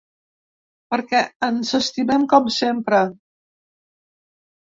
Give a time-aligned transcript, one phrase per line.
[0.93, 3.03] Perquè ens estimem com sempre.